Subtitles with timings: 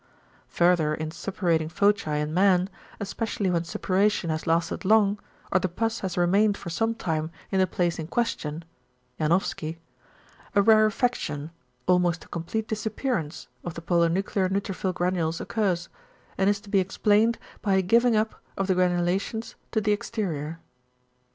[0.47, 5.19] Further in suppurating foci in man, especially when suppuration has lasted long,
[5.51, 8.65] or the pus has remained for some time in the place in question
[9.19, 9.77] (Janowski)
[10.55, 11.51] a rarefaction
[11.85, 15.87] almost to complete disappearance of the polynuclear neutrophil granules occurs,
[16.35, 20.57] and is to be explained by a giving up of the granulations to the exterior.